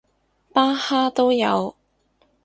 [0.51, 1.75] 巴哈都有